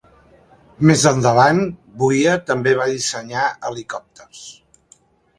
Més 0.89 1.01
endavant, 1.09 1.59
Vuia 2.03 2.33
també 2.47 2.73
va 2.79 2.87
dissenyar 2.93 3.43
helicòpters. 3.69 4.41